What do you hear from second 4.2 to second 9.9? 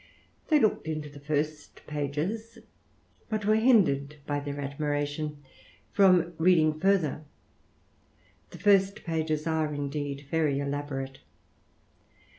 by their admiration, from reading further. The first pages are,